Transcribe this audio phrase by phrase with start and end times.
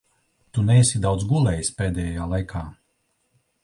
[0.57, 2.67] Tu neesi daudz gulējis pēdējā laikā.